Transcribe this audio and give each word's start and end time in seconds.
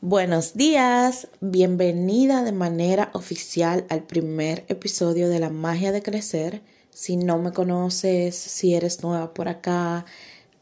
Buenos 0.00 0.54
días, 0.54 1.26
bienvenida 1.40 2.44
de 2.44 2.52
manera 2.52 3.10
oficial 3.14 3.84
al 3.88 4.04
primer 4.04 4.64
episodio 4.68 5.28
de 5.28 5.40
La 5.40 5.50
magia 5.50 5.90
de 5.90 6.02
crecer. 6.02 6.62
Si 6.90 7.16
no 7.16 7.38
me 7.38 7.52
conoces, 7.52 8.36
si 8.36 8.74
eres 8.74 9.02
nueva 9.02 9.34
por 9.34 9.48
acá, 9.48 10.06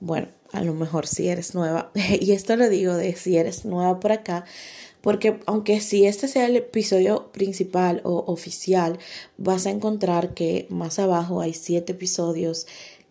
bueno, 0.00 0.28
a 0.52 0.64
lo 0.64 0.72
mejor 0.72 1.06
si 1.06 1.28
eres 1.28 1.54
nueva, 1.54 1.92
y 2.18 2.32
esto 2.32 2.56
lo 2.56 2.70
digo 2.70 2.94
de 2.94 3.14
si 3.14 3.36
eres 3.36 3.66
nueva 3.66 4.00
por 4.00 4.12
acá, 4.12 4.46
porque 5.02 5.38
aunque 5.44 5.80
si 5.80 6.06
este 6.06 6.28
sea 6.28 6.46
el 6.46 6.56
episodio 6.56 7.30
principal 7.30 8.00
o 8.04 8.24
oficial, 8.28 8.98
vas 9.36 9.66
a 9.66 9.70
encontrar 9.70 10.32
que 10.32 10.66
más 10.70 10.98
abajo 10.98 11.42
hay 11.42 11.52
siete 11.52 11.92
episodios 11.92 12.66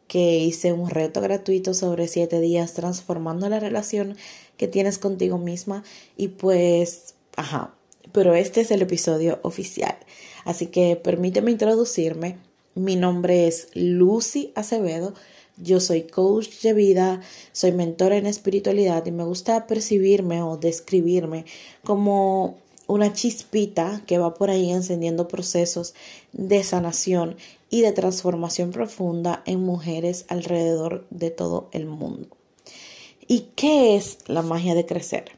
que 0.08 0.38
hice 0.38 0.72
un 0.74 0.90
reto 0.90 1.22
gratuito 1.22 1.74
sobre 1.74 2.08
siete 2.08 2.40
días 2.40 2.74
transformando 2.74 3.50
la 3.50 3.60
relación 3.60 4.18
que 4.58 4.68
tienes 4.68 4.98
contigo 4.98 5.38
misma 5.38 5.84
y 6.18 6.30
pues, 6.30 7.16
ajá, 7.36 7.74
pero 8.12 8.36
este 8.36 8.62
es 8.62 8.72
el 8.72 8.82
episodio 8.82 9.40
oficial. 9.42 9.98
Así 10.46 10.68
que 10.68 10.96
permíteme 10.96 11.52
introducirme. 11.52 12.38
Mi 12.76 12.96
nombre 12.96 13.48
es 13.48 13.70
Lucy 13.74 14.52
Acevedo. 14.56 15.14
Yo 15.58 15.80
soy 15.80 16.04
coach 16.04 16.62
de 16.62 16.74
vida, 16.74 17.22
soy 17.54 17.72
mentora 17.72 18.18
en 18.18 18.26
espiritualidad 18.26 19.06
y 19.06 19.12
me 19.12 19.24
gusta 19.24 19.68
percibirme 19.68 20.42
o 20.44 20.58
describirme 20.58 21.46
como 21.84 22.58
una 22.88 23.14
chispita 23.14 24.02
que 24.06 24.18
va 24.18 24.34
por 24.34 24.50
ahí 24.50 24.72
encendiendo 24.72 25.28
procesos 25.28 25.94
de 26.34 26.64
sanación 26.64 27.38
y 27.70 27.82
de 27.82 27.94
transformación 27.94 28.72
profunda 28.72 29.42
en 29.46 29.64
mujeres 29.64 30.26
alrededor 30.28 31.08
de 31.10 31.32
todo 31.32 31.70
el 31.72 31.86
mundo. 31.86 32.28
¿Y 33.28 33.48
qué 33.56 33.96
es 33.96 34.20
la 34.28 34.44
magia 34.44 34.76
de 34.76 34.86
crecer? 34.86 35.32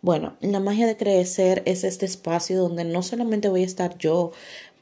Bueno, 0.00 0.36
la 0.40 0.60
magia 0.60 0.86
de 0.86 0.96
crecer 0.96 1.62
es 1.66 1.84
este 1.84 2.06
espacio 2.06 2.58
donde 2.58 2.84
no 2.84 3.02
solamente 3.02 3.48
voy 3.48 3.62
a 3.62 3.66
estar 3.66 3.98
yo, 3.98 4.32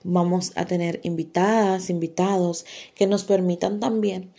vamos 0.05 0.53
a 0.55 0.65
tener 0.65 1.01
invitadas, 1.03 1.91
invitados 1.91 2.65
que 2.95 3.07
nos 3.07 3.25
permitan 3.25 3.81
también 3.81 4.31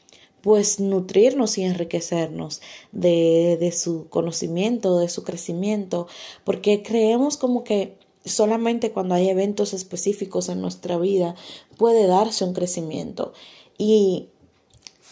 pues 0.42 0.82
nutrirnos 0.82 1.58
y 1.58 1.64
enriquecernos 1.64 2.62
de, 2.92 3.58
de 3.62 3.72
su 3.72 4.10
conocimiento, 4.10 5.00
de 5.00 5.08
su 5.08 5.24
crecimiento, 5.24 6.08
porque 6.44 6.84
creemos 6.84 7.38
como 7.38 7.64
que 7.64 7.98
solamente 8.26 8.92
cuando 8.92 9.16
hay 9.16 9.30
eventos 9.30 9.74
específicos 9.74 10.50
en 10.50 10.60
nuestra 10.60 10.98
vida 10.98 11.36
puede 11.78 12.08
darse 12.08 12.44
un 12.44 12.54
crecimiento. 12.54 13.32
Y 13.78 14.28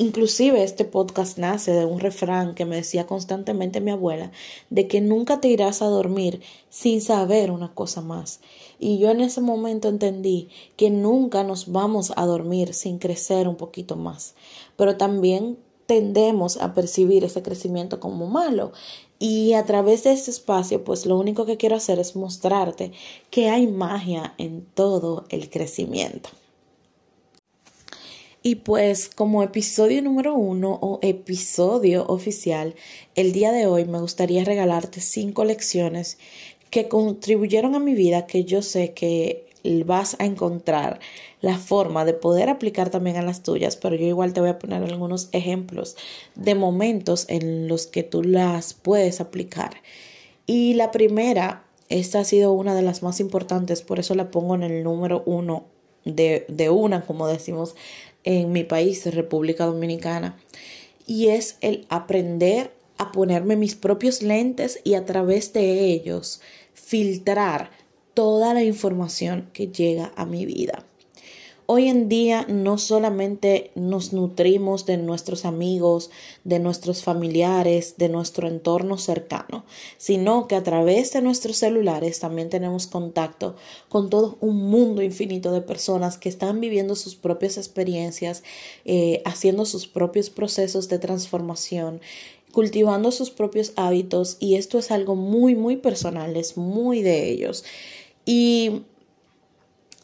Inclusive 0.01 0.63
este 0.63 0.83
podcast 0.83 1.37
nace 1.37 1.73
de 1.73 1.85
un 1.85 1.99
refrán 1.99 2.55
que 2.55 2.65
me 2.65 2.77
decía 2.77 3.05
constantemente 3.05 3.81
mi 3.81 3.91
abuela, 3.91 4.31
de 4.71 4.87
que 4.87 4.99
nunca 4.99 5.39
te 5.39 5.47
irás 5.47 5.83
a 5.83 5.85
dormir 5.85 6.41
sin 6.71 7.01
saber 7.01 7.51
una 7.51 7.71
cosa 7.75 8.01
más. 8.01 8.39
Y 8.79 8.97
yo 8.97 9.11
en 9.11 9.21
ese 9.21 9.41
momento 9.41 9.89
entendí 9.89 10.49
que 10.75 10.89
nunca 10.89 11.43
nos 11.43 11.71
vamos 11.71 12.13
a 12.15 12.25
dormir 12.25 12.73
sin 12.73 12.97
crecer 12.97 13.47
un 13.47 13.57
poquito 13.57 13.95
más. 13.95 14.33
Pero 14.75 14.97
también 14.97 15.59
tendemos 15.85 16.57
a 16.57 16.73
percibir 16.73 17.23
ese 17.23 17.43
crecimiento 17.43 17.99
como 17.99 18.25
malo. 18.25 18.71
Y 19.19 19.53
a 19.53 19.67
través 19.67 20.03
de 20.03 20.13
este 20.13 20.31
espacio, 20.31 20.83
pues 20.83 21.05
lo 21.05 21.15
único 21.19 21.45
que 21.45 21.57
quiero 21.57 21.75
hacer 21.75 21.99
es 21.99 22.15
mostrarte 22.15 22.91
que 23.29 23.51
hay 23.51 23.67
magia 23.67 24.33
en 24.39 24.65
todo 24.73 25.25
el 25.29 25.51
crecimiento. 25.51 26.31
Y 28.43 28.55
pues 28.55 29.07
como 29.07 29.43
episodio 29.43 30.01
número 30.01 30.33
uno 30.33 30.79
o 30.81 30.97
episodio 31.03 32.07
oficial, 32.07 32.73
el 33.13 33.33
día 33.33 33.51
de 33.51 33.67
hoy 33.67 33.85
me 33.85 33.99
gustaría 33.99 34.43
regalarte 34.43 34.99
cinco 34.99 35.45
lecciones 35.45 36.17
que 36.71 36.87
contribuyeron 36.87 37.75
a 37.75 37.79
mi 37.79 37.93
vida 37.93 38.25
que 38.25 38.43
yo 38.43 38.63
sé 38.63 38.93
que 38.93 39.45
vas 39.85 40.15
a 40.17 40.25
encontrar 40.25 40.99
la 41.41 41.59
forma 41.59 42.03
de 42.03 42.13
poder 42.13 42.49
aplicar 42.49 42.89
también 42.89 43.17
a 43.17 43.21
las 43.21 43.43
tuyas, 43.43 43.77
pero 43.77 43.95
yo 43.95 44.07
igual 44.07 44.33
te 44.33 44.41
voy 44.41 44.49
a 44.49 44.57
poner 44.57 44.81
algunos 44.81 45.29
ejemplos 45.33 45.95
de 46.33 46.55
momentos 46.55 47.25
en 47.29 47.67
los 47.67 47.85
que 47.85 48.01
tú 48.01 48.23
las 48.23 48.73
puedes 48.73 49.21
aplicar. 49.21 49.75
Y 50.47 50.73
la 50.73 50.89
primera, 50.89 51.63
esta 51.89 52.21
ha 52.21 52.23
sido 52.23 52.53
una 52.53 52.73
de 52.73 52.81
las 52.81 53.03
más 53.03 53.19
importantes, 53.19 53.83
por 53.83 53.99
eso 53.99 54.15
la 54.15 54.31
pongo 54.31 54.55
en 54.55 54.63
el 54.63 54.83
número 54.83 55.21
uno 55.27 55.65
de, 56.05 56.45
de 56.47 56.71
una, 56.71 57.05
como 57.05 57.27
decimos 57.27 57.75
en 58.23 58.51
mi 58.51 58.63
país, 58.63 59.05
República 59.13 59.65
Dominicana, 59.65 60.37
y 61.07 61.27
es 61.27 61.57
el 61.61 61.85
aprender 61.89 62.71
a 62.97 63.11
ponerme 63.11 63.55
mis 63.55 63.75
propios 63.75 64.21
lentes 64.21 64.79
y 64.83 64.93
a 64.93 65.05
través 65.05 65.53
de 65.53 65.85
ellos 65.85 66.41
filtrar 66.73 67.71
toda 68.13 68.53
la 68.53 68.63
información 68.63 69.49
que 69.53 69.67
llega 69.67 70.11
a 70.15 70.25
mi 70.25 70.45
vida. 70.45 70.85
Hoy 71.73 71.87
en 71.87 72.09
día 72.09 72.45
no 72.49 72.77
solamente 72.77 73.71
nos 73.75 74.11
nutrimos 74.11 74.85
de 74.85 74.97
nuestros 74.97 75.45
amigos, 75.45 76.09
de 76.43 76.59
nuestros 76.59 77.01
familiares, 77.01 77.95
de 77.95 78.09
nuestro 78.09 78.49
entorno 78.49 78.97
cercano, 78.97 79.63
sino 79.97 80.49
que 80.49 80.55
a 80.55 80.63
través 80.63 81.13
de 81.13 81.21
nuestros 81.21 81.55
celulares 81.55 82.19
también 82.19 82.49
tenemos 82.49 82.87
contacto 82.87 83.55
con 83.87 84.09
todo 84.09 84.37
un 84.41 84.69
mundo 84.69 85.01
infinito 85.01 85.53
de 85.53 85.61
personas 85.61 86.17
que 86.17 86.27
están 86.27 86.59
viviendo 86.59 86.97
sus 86.97 87.15
propias 87.15 87.55
experiencias, 87.55 88.43
eh, 88.83 89.21
haciendo 89.23 89.63
sus 89.63 89.87
propios 89.87 90.29
procesos 90.29 90.89
de 90.89 90.99
transformación 90.99 92.01
cultivando 92.51 93.13
sus 93.13 93.31
propios 93.31 93.71
hábitos 93.77 94.35
y 94.41 94.55
esto 94.55 94.77
es 94.77 94.91
algo 94.91 95.15
muy 95.15 95.55
muy 95.55 95.77
personal, 95.77 96.35
es 96.35 96.57
muy 96.57 97.01
de 97.01 97.29
ellos. 97.29 97.63
Y 98.25 98.81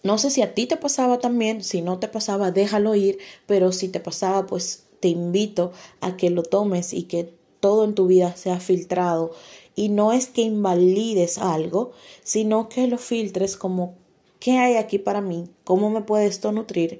no 0.07 0.17
sé 0.17 0.31
si 0.31 0.41
a 0.41 0.53
ti 0.53 0.67
te 0.67 0.77
pasaba 0.77 1.19
también, 1.19 1.61
si 1.65 1.81
no 1.81 1.99
te 1.99 2.07
pasaba, 2.07 2.51
déjalo 2.51 2.95
ir, 2.95 3.17
pero 3.45 3.73
si 3.73 3.89
te 3.89 3.99
pasaba, 3.99 4.47
pues 4.47 4.85
te 5.01 5.09
invito 5.09 5.73
a 5.99 6.15
que 6.15 6.29
lo 6.29 6.43
tomes 6.43 6.93
y 6.93 7.03
que 7.03 7.33
todo 7.59 7.83
en 7.83 7.93
tu 7.93 8.07
vida 8.07 8.33
sea 8.37 8.61
filtrado. 8.61 9.33
Y 9.75 9.89
no 9.89 10.13
es 10.13 10.27
que 10.27 10.43
invalides 10.43 11.37
algo, 11.37 11.91
sino 12.23 12.69
que 12.69 12.87
lo 12.87 12.97
filtres 12.97 13.57
como 13.57 13.95
qué 14.39 14.57
hay 14.57 14.75
aquí 14.77 14.97
para 14.97 15.19
mí, 15.19 15.49
cómo 15.65 15.89
me 15.89 15.99
puede 15.99 16.27
esto 16.27 16.53
nutrir. 16.53 16.99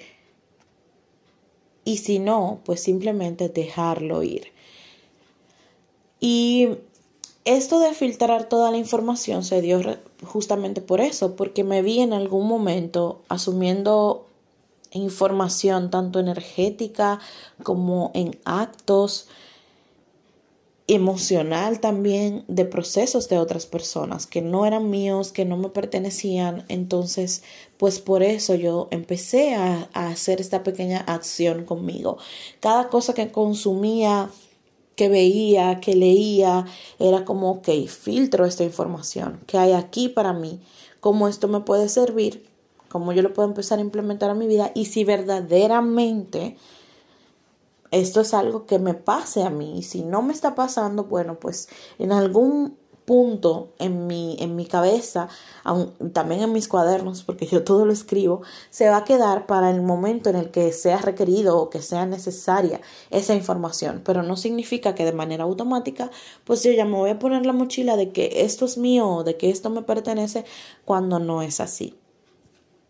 Y 1.86 2.00
si 2.00 2.20
no, 2.20 2.60
pues 2.66 2.82
simplemente 2.82 3.48
dejarlo 3.48 4.22
ir. 4.22 4.52
Y 6.20 6.72
esto 7.48 7.80
de 7.80 7.94
filtrar 7.94 8.50
toda 8.50 8.72
la 8.72 8.78
información 8.78 9.44
se 9.46 9.62
dio 9.62 9.80
justamente 10.24 10.82
por 10.82 11.00
eso, 11.00 11.38
porque 11.38 11.64
me 11.64 11.82
vi 11.82 12.02
en 12.02 12.12
algún 12.12 12.46
momento 12.46 13.22
asumiendo 13.30 14.28
información 14.92 15.90
tanto 15.90 16.20
energética 16.20 17.20
como 17.64 18.12
en 18.14 18.38
actos 18.44 19.30
emocional 20.88 21.80
también 21.80 22.44
de 22.50 22.66
procesos 22.66 23.30
de 23.30 23.38
otras 23.40 23.66
personas 23.66 24.26
que 24.26 24.42
no 24.42 24.66
eran 24.66 24.90
míos, 24.90 25.32
que 25.32 25.46
no 25.46 25.56
me 25.56 25.70
pertenecían. 25.70 26.66
Entonces, 26.68 27.44
pues 27.78 28.00
por 28.00 28.24
eso 28.24 28.56
yo 28.56 28.90
empecé 28.92 29.56
a, 29.56 29.90
a 29.94 30.08
hacer 30.08 30.42
esta 30.42 30.64
pequeña 30.64 31.00
acción 31.00 31.64
conmigo. 31.64 32.18
Cada 32.60 32.90
cosa 32.90 33.14
que 33.14 33.32
consumía 33.32 34.30
que 34.98 35.08
veía, 35.10 35.80
que 35.80 35.96
leía, 35.96 36.66
era 37.00 37.24
como, 37.24 37.52
ok, 37.52 37.70
filtro 37.88 38.46
esta 38.46 38.64
información, 38.64 39.40
que 39.46 39.60
hay 39.60 39.72
aquí 39.74 40.10
para 40.10 40.34
mí, 40.34 40.60
cómo 41.00 41.28
esto 41.28 41.48
me 41.48 41.62
puede 41.62 41.88
servir, 41.88 42.50
cómo 42.90 43.14
yo 43.14 43.22
lo 43.22 43.32
puedo 43.32 43.48
empezar 43.48 43.78
a 43.78 43.84
implementar 43.84 44.32
a 44.32 44.34
mi 44.34 44.48
vida 44.48 44.72
y 44.74 44.86
si 44.86 45.04
verdaderamente 45.04 46.58
esto 47.92 48.22
es 48.22 48.34
algo 48.34 48.66
que 48.66 48.80
me 48.80 48.96
pase 48.96 49.44
a 49.44 49.52
mí 49.52 49.78
y 49.78 49.84
si 49.84 50.02
no 50.02 50.24
me 50.24 50.34
está 50.34 50.56
pasando, 50.56 51.04
bueno, 51.04 51.40
pues 51.40 51.70
en 52.00 52.12
algún 52.12 52.76
punto 53.08 53.70
en 53.80 54.06
mi, 54.06 54.36
en 54.42 54.58
mi 54.58 54.66
cabeza, 54.66 55.30
también 56.12 56.42
en 56.42 56.52
mis 56.52 56.68
cuadernos, 56.68 57.24
porque 57.24 57.48
yo 57.48 57.64
todo 57.64 57.86
lo 57.86 57.94
escribo, 57.94 58.42
se 58.70 58.90
va 58.90 58.98
a 58.98 59.04
quedar 59.06 59.46
para 59.46 59.70
el 59.70 59.82
momento 59.82 60.30
en 60.30 60.36
el 60.36 60.52
que 60.52 60.74
sea 60.74 60.98
requerido 60.98 61.58
o 61.58 61.70
que 61.70 61.82
sea 61.82 62.06
necesaria 62.06 62.82
esa 63.10 63.34
información. 63.34 64.02
Pero 64.04 64.24
no 64.24 64.36
significa 64.36 64.94
que 64.94 65.06
de 65.06 65.14
manera 65.14 65.46
automática, 65.46 66.12
pues 66.44 66.64
yo 66.64 66.72
ya 66.74 66.84
me 66.84 66.98
voy 66.98 67.12
a 67.12 67.18
poner 67.18 67.46
la 67.46 67.54
mochila 67.54 67.96
de 67.96 68.12
que 68.12 68.42
esto 68.42 68.66
es 68.66 68.78
mío 68.78 69.08
o 69.08 69.24
de 69.24 69.38
que 69.38 69.52
esto 69.52 69.70
me 69.70 69.84
pertenece 69.84 70.44
cuando 70.84 71.18
no 71.18 71.42
es 71.42 71.62
así. 71.62 71.96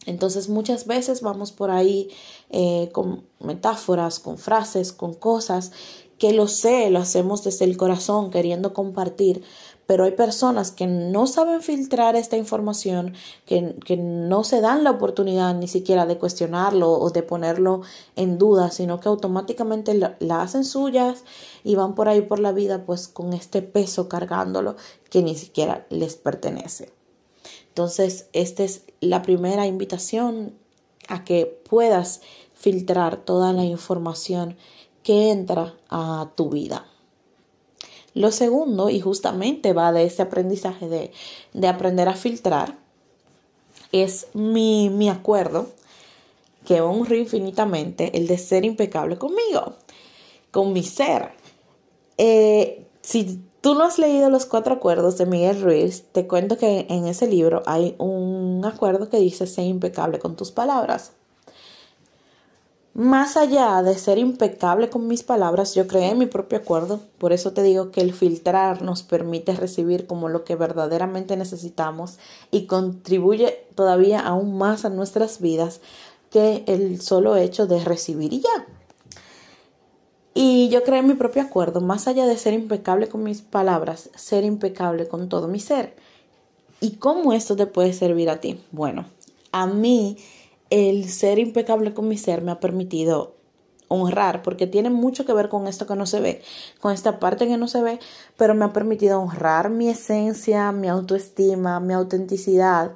Entonces 0.08 0.50
muchas 0.50 0.88
veces 0.88 1.22
vamos 1.22 1.52
por 1.52 1.70
ahí 1.70 2.10
eh, 2.50 2.90
con 2.92 3.24
metáforas, 3.40 4.20
con 4.20 4.40
frases, 4.40 4.94
con 4.94 5.14
cosas 5.14 5.74
que 6.18 6.34
lo 6.34 6.48
sé, 6.48 6.90
lo 6.90 7.00
hacemos 7.00 7.44
desde 7.44 7.66
el 7.66 7.78
corazón 7.78 8.32
queriendo 8.32 8.74
compartir, 8.74 9.44
pero 9.88 10.04
hay 10.04 10.12
personas 10.12 10.72
que 10.72 10.86
no 10.86 11.26
saben 11.28 11.62
filtrar 11.62 12.16
esta 12.16 12.36
información, 12.36 13.14
que, 13.46 13.76
que 13.86 13.96
no 13.96 14.44
se 14.44 14.60
dan 14.62 14.84
la 14.84 14.92
oportunidad 14.92 15.56
ni 15.56 15.68
siquiera 15.70 16.06
de 16.06 16.18
cuestionarlo 16.18 16.92
o 16.92 17.10
de 17.10 17.24
ponerlo 17.24 17.82
en 18.18 18.38
duda, 18.38 18.70
sino 18.70 19.00
que 19.00 19.08
automáticamente 19.08 19.94
la, 19.94 20.18
la 20.20 20.42
hacen 20.42 20.66
suyas 20.66 21.24
y 21.64 21.76
van 21.76 21.96
por 21.96 22.10
ahí 22.10 22.22
por 22.22 22.40
la 22.40 22.52
vida 22.52 22.86
pues 22.86 23.08
con 23.08 23.32
este 23.32 23.62
peso 23.62 24.10
cargándolo 24.10 24.76
que 25.10 25.24
ni 25.24 25.36
siquiera 25.36 25.88
les 25.90 26.18
pertenece. 26.18 26.92
Entonces, 27.70 28.28
esta 28.34 28.64
es 28.64 28.84
la 29.00 29.22
primera 29.22 29.68
invitación 29.68 30.54
a 31.08 31.24
que 31.24 31.62
puedas 31.70 32.22
filtrar 32.54 33.18
toda 33.18 33.54
la 33.54 33.64
información 33.64 34.58
que 35.04 35.32
entra 35.32 35.76
a 35.90 36.32
tu 36.36 36.50
vida. 36.50 36.86
Lo 38.18 38.32
segundo, 38.32 38.90
y 38.90 39.00
justamente 39.00 39.74
va 39.74 39.92
de 39.92 40.06
ese 40.06 40.24
aprendizaje 40.24 40.90
de, 40.90 41.12
de 41.54 41.68
aprender 41.68 42.10
a 42.10 42.16
filtrar, 42.16 42.76
es 43.92 44.28
mi, 44.34 44.90
mi 44.90 45.08
acuerdo 45.08 45.68
que 46.66 46.82
honro 46.82 47.16
infinitamente 47.16 48.18
el 48.18 48.26
de 48.26 48.40
ser 48.40 48.66
impecable 48.66 49.20
conmigo, 49.20 49.76
con 50.50 50.74
mi 50.74 50.82
ser. 50.82 51.30
Eh, 52.18 52.88
si 53.02 53.40
tú 53.62 53.76
no 53.76 53.84
has 53.84 54.00
leído 54.00 54.32
los 54.32 54.48
cuatro 54.48 54.74
acuerdos 54.74 55.20
de 55.20 55.28
Miguel 55.28 55.62
Ruiz, 55.62 56.06
te 56.12 56.26
cuento 56.26 56.58
que 56.58 56.88
en 56.90 57.06
ese 57.06 57.28
libro 57.28 57.62
hay 57.68 57.96
un 58.00 58.64
acuerdo 58.66 59.10
que 59.10 59.20
dice 59.20 59.46
ser 59.46 59.66
impecable 59.66 60.18
con 60.18 60.36
tus 60.36 60.52
palabras. 60.52 61.12
Más 62.98 63.38
allá 63.38 63.84
de 63.84 63.96
ser 63.96 64.18
impecable 64.18 64.90
con 64.90 65.06
mis 65.06 65.22
palabras, 65.22 65.76
yo 65.76 65.86
creé 65.86 66.16
mi 66.16 66.26
propio 66.26 66.58
acuerdo. 66.58 67.00
Por 67.20 67.32
eso 67.32 67.54
te 67.54 67.62
digo 67.62 67.92
que 67.92 68.02
el 68.02 68.12
filtrar 68.12 68.82
nos 68.82 69.04
permite 69.04 69.56
recibir 69.56 70.08
como 70.08 70.30
lo 70.30 70.44
que 70.44 70.56
verdaderamente 70.56 71.38
necesitamos 71.38 72.18
y 72.50 72.66
contribuye 72.66 73.68
todavía 73.76 74.22
aún 74.22 74.58
más 74.58 74.84
a 74.84 74.90
nuestras 74.90 75.40
vidas 75.42 75.80
que 76.32 76.64
el 76.66 77.00
solo 77.00 77.36
hecho 77.36 77.68
de 77.68 77.86
recibir 77.86 78.34
y 78.34 78.40
ya. 78.40 78.66
Y 80.34 80.70
yo 80.70 80.84
creé 80.84 81.04
mi 81.04 81.14
propio 81.14 81.44
acuerdo, 81.44 81.82
más 81.82 82.08
allá 82.08 82.26
de 82.26 82.36
ser 82.36 82.56
impecable 82.56 83.10
con 83.10 83.22
mis 83.22 83.42
palabras, 83.42 84.10
ser 84.16 84.44
impecable 84.44 85.08
con 85.08 85.30
todo 85.30 85.48
mi 85.48 85.60
ser. 85.60 85.96
¿Y 86.82 86.94
cómo 86.94 87.34
esto 87.34 87.56
te 87.56 87.68
puede 87.68 87.94
servir 87.94 88.32
a 88.32 88.40
ti? 88.40 88.60
Bueno, 88.72 89.06
a 89.52 89.68
mí 89.68 90.18
el 90.70 91.10
ser 91.10 91.40
impecable 91.40 91.94
con 91.94 92.08
mi 92.08 92.18
ser 92.18 92.42
me 92.42 92.52
ha 92.52 92.60
permitido 92.60 93.36
honrar, 93.88 94.44
porque 94.44 94.68
tiene 94.68 94.90
mucho 94.90 95.26
que 95.26 95.34
ver 95.34 95.50
con 95.50 95.68
esto 95.68 95.88
que 95.88 95.96
no 95.96 96.06
se 96.06 96.20
ve, 96.20 96.42
con 96.80 96.94
esta 96.94 97.20
parte 97.20 97.48
que 97.48 97.58
no 97.58 97.68
se 97.68 97.82
ve, 97.82 98.00
pero 98.36 98.54
me 98.54 98.66
ha 98.66 98.74
permitido 98.74 99.20
honrar 99.22 99.70
mi 99.70 99.90
esencia, 99.90 100.72
mi 100.72 100.88
autoestima, 100.88 101.80
mi 101.80 101.94
autenticidad 101.94 102.92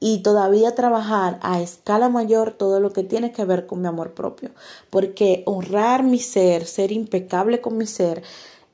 y 0.00 0.18
todavía 0.18 0.74
trabajar 0.74 1.38
a 1.40 1.62
escala 1.62 2.08
mayor 2.08 2.52
todo 2.52 2.80
lo 2.80 2.92
que 2.92 3.04
tiene 3.04 3.32
que 3.32 3.44
ver 3.44 3.66
con 3.66 3.80
mi 3.80 3.88
amor 3.88 4.12
propio, 4.12 4.50
porque 4.90 5.42
honrar 5.46 6.02
mi 6.02 6.18
ser, 6.18 6.66
ser 6.66 6.92
impecable 6.92 7.60
con 7.60 7.78
mi 7.78 7.86
ser, 7.86 8.22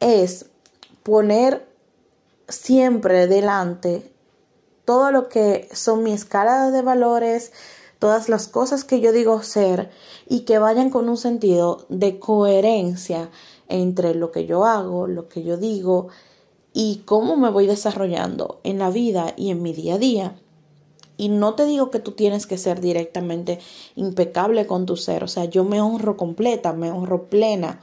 es 0.01 0.47
poner 1.03 1.69
siempre 2.49 3.27
delante 3.27 4.11
todo 4.91 5.13
lo 5.13 5.29
que 5.29 5.69
son 5.73 6.03
mi 6.03 6.13
escala 6.13 6.73
de 6.73 6.83
valores, 6.83 7.53
todas 8.01 8.29
las 8.29 8.49
cosas 8.49 8.83
que 8.83 8.99
yo 8.99 9.13
digo 9.13 9.41
ser 9.45 9.89
y 10.29 10.41
que 10.41 10.59
vayan 10.59 10.91
con 10.91 11.09
un 11.09 11.17
sentido 11.17 11.87
de 11.89 12.19
coherencia 12.19 13.31
entre 13.69 14.17
lo 14.17 14.33
que 14.33 14.47
yo 14.47 14.65
hago, 14.65 15.07
lo 15.07 15.29
que 15.29 15.45
yo 15.45 15.57
digo 15.59 16.09
y 16.73 17.03
cómo 17.05 17.37
me 17.37 17.51
voy 17.51 17.69
desarrollando 17.69 18.59
en 18.65 18.81
la 18.81 18.91
vida 18.91 19.33
y 19.37 19.53
en 19.53 19.63
mi 19.63 19.73
día 19.73 19.95
a 19.95 19.99
día. 19.99 20.35
Y 21.17 21.29
no 21.29 21.55
te 21.55 21.67
digo 21.67 21.93
que 21.93 22.01
tú 22.01 22.11
tienes 22.11 22.49
que 22.49 22.59
ser 22.59 22.81
directamente 22.81 23.61
impecable 23.95 24.67
con 24.67 24.87
tu 24.87 24.97
ser, 24.97 25.23
o 25.23 25.29
sea, 25.29 25.45
yo 25.45 25.63
me 25.63 25.81
honro 25.81 26.17
completa, 26.17 26.73
me 26.73 26.91
honro 26.91 27.27
plena, 27.27 27.81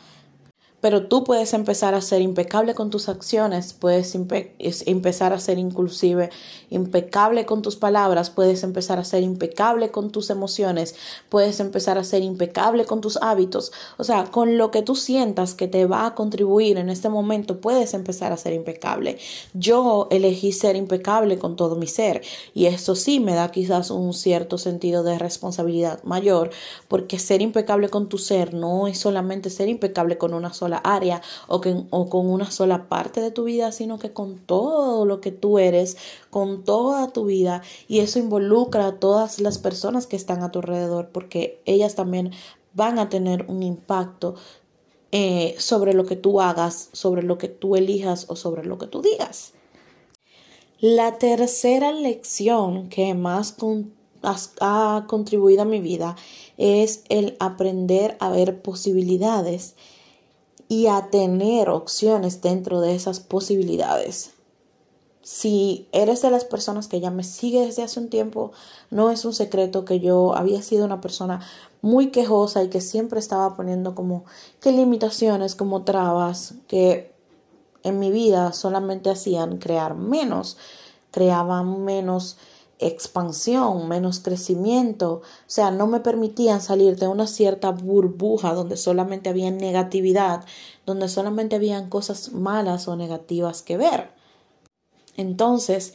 pero 0.79 1.07
tú 1.07 1.24
puedes 1.24 1.53
empezar 1.53 1.95
a 1.95 2.01
ser 2.01 2.21
impecable 2.21 2.75
con 2.75 2.91
tus 2.91 3.09
acciones, 3.09 3.74
puedes 3.74 4.13
empezar 4.15 5.33
a 5.33 5.39
ser 5.39 5.57
inclusive 5.57 6.29
impecable 6.69 7.47
con 7.47 7.63
tus 7.63 7.75
palabras, 7.75 8.29
puedes 8.29 8.63
empezar 8.63 9.00
a 9.00 9.03
ser 9.03 9.24
impecable 9.24 9.89
con 9.89 10.12
tus 10.12 10.29
emociones, 10.29 10.95
puedes 11.29 11.59
empezar 11.59 11.97
a 11.97 12.03
ser 12.03 12.21
impecable 12.21 12.85
con 12.85 13.01
tus 13.01 13.18
hábitos, 13.18 13.71
o 13.97 14.03
sea, 14.03 14.25
con 14.25 14.57
lo 14.57 14.69
que 14.69 14.83
tú 14.83 14.95
sientas 14.95 15.56
que 15.56 15.68
te 15.68 15.88
va 15.88 16.06
a 16.06 16.13
contribuir 16.13 16.77
en 16.77 16.89
este 16.89 17.09
momento, 17.09 17.59
puedes 17.59 17.95
empezar 17.95 18.31
a 18.31 18.38
ser 18.38 18.53
impecable. 18.53 19.18
Yo 19.53 20.07
elegí 20.12 20.51
ser 20.51 20.75
impecable 20.75 21.39
con 21.39 21.56
todo 21.56 21.75
mi 21.75 21.88
ser 21.88 22.21
y 22.53 22.68
esto 22.68 22.95
sí 22.95 23.19
me 23.19 23.33
da 23.33 23.50
quizás 23.51 23.89
un 23.89 24.13
cierto 24.13 24.59
sentido 24.59 25.01
de 25.01 25.18
responsabilidad 25.18 26.03
mayor, 26.03 26.51
porque 26.88 27.18
ser 27.18 27.41
impecable 27.41 27.89
con 27.89 28.09
tu 28.09 28.19
ser 28.19 28.53
no 28.53 28.88
es 28.88 29.00
solamente 29.00 29.50
ser 29.50 29.69
impecable 29.69 30.19
con 30.19 30.35
una 30.35 30.53
sola 30.53 30.67
área 30.75 31.22
o, 31.48 31.62
que, 31.62 31.86
o 31.90 32.10
con 32.10 32.30
una 32.30 32.52
sola 32.52 32.90
parte 32.90 33.22
de 33.22 33.31
tu 33.31 33.46
vida, 33.46 33.72
sino 33.72 33.98
que 33.98 34.12
con 34.12 34.38
todo 34.38 35.06
lo 35.06 35.22
que 35.22 35.31
tú 35.31 35.58
eres, 35.58 35.98
con 36.30 36.66
toda 36.66 37.14
tu 37.14 37.25
vida. 37.25 37.62
Y 37.88 38.00
eso 38.00 38.19
involucra 38.19 38.88
a 38.88 39.00
todas 39.00 39.40
las 39.40 39.58
personas 39.58 40.06
que 40.06 40.18
están 40.18 40.44
a 40.44 40.52
tu 40.52 40.60
alrededor, 40.60 41.10
porque 41.10 41.62
ellas 41.66 41.96
también 41.96 42.31
van 42.74 43.00
a 43.00 43.10
tener 43.10 43.46
un 43.48 43.64
impacto 43.64 44.36
eh, 45.12 45.56
sobre 45.58 45.94
lo 45.94 46.06
que 46.06 46.18
tú 46.18 46.42
hagas, 46.42 46.90
sobre 46.92 47.24
lo 47.24 47.38
que 47.38 47.48
tú 47.48 47.75
elijas 47.75 48.25
o 48.28 48.36
sobre 48.36 48.66
lo 48.66 48.78
que 48.78 48.88
tú 48.88 49.02
digas. 49.02 49.54
La 50.80 51.18
tercera 51.18 51.92
lección 51.92 52.90
que 52.90 53.16
más 53.16 53.56
ha 54.60 55.06
contribuido 55.08 55.63
a 55.63 55.66
mi 55.66 55.80
vida 55.80 56.16
es 56.58 57.04
el 57.10 57.36
aprender 57.40 58.16
a 58.20 58.30
ver 58.30 58.62
posibilidades 58.62 59.75
y 60.68 60.88
a 60.88 61.10
tener 61.10 61.69
opciones 61.69 62.42
dentro 62.42 62.81
de 62.81 62.96
esas 62.96 63.19
posibilidades. 63.19 64.31
Si 65.22 65.90
eres 65.92 66.22
de 66.22 66.31
las 66.31 66.46
personas 66.46 66.88
que 66.88 67.02
ya 67.02 67.12
me 67.12 67.24
sigue 67.24 67.66
desde 67.66 67.84
hace 67.84 68.00
un 68.00 68.10
tiempo, 68.10 68.52
no 68.92 69.12
es 69.12 69.25
un 69.25 69.34
secreto 69.34 69.84
que 69.84 70.00
yo 70.00 70.34
había 70.36 70.62
sido 70.62 70.86
una 70.86 71.02
persona 71.02 71.42
muy 71.81 72.12
quejosa 72.12 72.64
y 72.64 72.69
que 72.69 72.80
siempre 72.80 73.19
estaba 73.19 73.56
poniendo 73.56 73.94
como 73.94 74.24
que 74.62 74.72
limitaciones, 74.72 75.56
como 75.56 75.84
trabas, 75.84 76.54
que 76.68 77.13
en 77.84 78.00
mi 78.00 78.12
vida 78.12 78.54
solamente 78.54 79.10
hacían 79.10 79.58
crear 79.58 79.96
menos, 79.96 80.58
creaban 81.12 81.84
menos 81.84 82.38
expansión, 82.79 83.88
menos 83.88 84.19
crecimiento, 84.19 85.13
o 85.15 85.21
sea, 85.47 85.71
no 85.71 85.88
me 85.88 86.00
permitían 86.00 86.62
salir 86.62 86.97
de 86.97 87.07
una 87.07 87.27
cierta 87.27 87.71
burbuja 87.71 88.53
donde 88.53 88.77
solamente 88.77 89.29
había 89.29 89.51
negatividad, 89.51 90.45
donde 90.85 91.09
solamente 91.09 91.56
habían 91.56 91.89
cosas 91.89 92.33
malas 92.33 92.88
o 92.88 92.95
negativas 92.95 93.62
que 93.62 93.77
ver. 93.77 94.12
Entonces, 95.15 95.94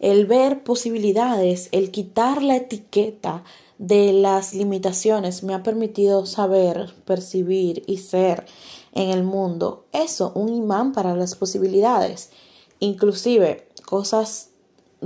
el 0.00 0.26
ver 0.26 0.62
posibilidades, 0.64 1.68
el 1.72 1.90
quitar 1.90 2.42
la 2.42 2.56
etiqueta 2.56 3.44
de 3.78 4.12
las 4.12 4.54
limitaciones 4.54 5.42
me 5.42 5.54
ha 5.54 5.62
permitido 5.62 6.24
saber, 6.24 6.94
percibir 7.04 7.82
y 7.86 7.98
ser 7.98 8.46
en 8.92 9.10
el 9.10 9.22
mundo 9.22 9.84
eso, 9.92 10.32
un 10.34 10.48
imán 10.48 10.92
para 10.92 11.14
las 11.14 11.34
posibilidades, 11.34 12.30
inclusive 12.80 13.68
cosas 13.84 14.50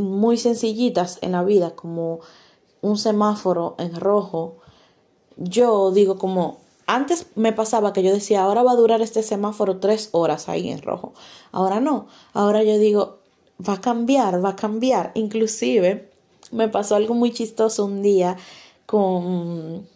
muy 0.00 0.36
sencillitas 0.36 1.18
en 1.22 1.32
la 1.32 1.44
vida, 1.44 1.76
como 1.76 2.20
un 2.82 2.96
semáforo 2.96 3.76
en 3.78 3.94
rojo, 3.98 4.56
yo 5.36 5.90
digo 5.90 6.18
como, 6.18 6.58
antes 6.86 7.26
me 7.34 7.52
pasaba 7.52 7.92
que 7.92 8.02
yo 8.02 8.12
decía, 8.12 8.42
ahora 8.42 8.62
va 8.62 8.72
a 8.72 8.76
durar 8.76 9.00
este 9.00 9.22
semáforo 9.22 9.78
tres 9.78 10.08
horas 10.12 10.48
ahí 10.48 10.70
en 10.70 10.82
rojo. 10.82 11.12
Ahora 11.52 11.80
no, 11.80 12.06
ahora 12.32 12.62
yo 12.62 12.78
digo, 12.78 13.18
va 13.66 13.74
a 13.74 13.80
cambiar, 13.80 14.44
va 14.44 14.50
a 14.50 14.56
cambiar. 14.56 15.12
Inclusive 15.14 16.10
me 16.50 16.68
pasó 16.68 16.96
algo 16.96 17.14
muy 17.14 17.32
chistoso 17.32 17.84
un 17.84 18.02
día 18.02 18.36
con, 18.86 19.86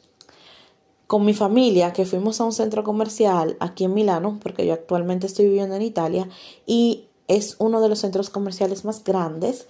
con 1.06 1.24
mi 1.24 1.34
familia, 1.34 1.92
que 1.92 2.06
fuimos 2.06 2.40
a 2.40 2.44
un 2.44 2.52
centro 2.52 2.84
comercial 2.84 3.56
aquí 3.60 3.84
en 3.84 3.94
Milano, 3.94 4.38
porque 4.42 4.66
yo 4.66 4.72
actualmente 4.72 5.26
estoy 5.26 5.46
viviendo 5.46 5.74
en 5.74 5.82
Italia, 5.82 6.28
y 6.64 7.06
es 7.26 7.56
uno 7.58 7.80
de 7.80 7.88
los 7.88 8.00
centros 8.00 8.30
comerciales 8.30 8.84
más 8.84 9.02
grandes 9.02 9.66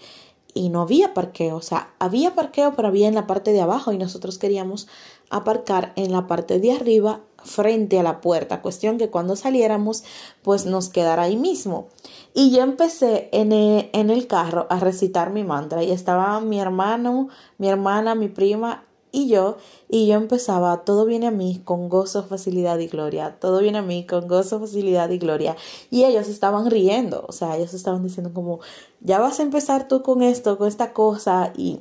y 0.54 0.68
no 0.68 0.82
había 0.82 1.12
parqueo, 1.12 1.56
o 1.56 1.62
sea, 1.62 1.90
había 1.98 2.34
parqueo, 2.34 2.74
pero 2.74 2.88
había 2.88 3.08
en 3.08 3.14
la 3.14 3.26
parte 3.26 3.52
de 3.52 3.60
abajo 3.60 3.92
y 3.92 3.98
nosotros 3.98 4.38
queríamos 4.38 4.86
aparcar 5.28 5.92
en 5.96 6.12
la 6.12 6.26
parte 6.26 6.60
de 6.60 6.72
arriba 6.72 7.20
frente 7.44 7.98
a 7.98 8.02
la 8.02 8.20
puerta, 8.20 8.62
cuestión 8.62 8.96
que 8.96 9.10
cuando 9.10 9.36
saliéramos 9.36 10.04
pues 10.42 10.64
nos 10.64 10.88
quedara 10.88 11.24
ahí 11.24 11.36
mismo. 11.36 11.88
Y 12.32 12.50
yo 12.50 12.62
empecé 12.62 13.28
en 13.32 13.52
el, 13.52 13.90
en 13.92 14.10
el 14.10 14.26
carro 14.26 14.66
a 14.70 14.80
recitar 14.80 15.30
mi 15.30 15.44
mantra. 15.44 15.82
Y 15.82 15.90
estaba 15.90 16.40
mi 16.40 16.58
hermano, 16.58 17.28
mi 17.58 17.68
hermana, 17.68 18.14
mi 18.14 18.28
prima 18.28 18.84
y 19.14 19.28
yo, 19.28 19.58
y 19.88 20.08
yo 20.08 20.14
empezaba, 20.16 20.84
todo 20.84 21.04
viene 21.06 21.28
a 21.28 21.30
mí 21.30 21.62
con 21.64 21.88
gozo, 21.88 22.24
facilidad 22.24 22.80
y 22.80 22.88
gloria, 22.88 23.36
todo 23.40 23.60
viene 23.60 23.78
a 23.78 23.82
mí 23.82 24.04
con 24.04 24.26
gozo, 24.26 24.58
facilidad 24.58 25.08
y 25.10 25.18
gloria. 25.18 25.56
Y 25.88 26.04
ellos 26.04 26.28
estaban 26.28 26.68
riendo, 26.68 27.24
o 27.28 27.32
sea, 27.32 27.56
ellos 27.56 27.74
estaban 27.74 28.02
diciendo 28.02 28.32
como, 28.34 28.58
ya 29.00 29.20
vas 29.20 29.38
a 29.38 29.44
empezar 29.44 29.86
tú 29.86 30.02
con 30.02 30.22
esto, 30.22 30.58
con 30.58 30.66
esta 30.66 30.92
cosa, 30.92 31.52
y, 31.56 31.80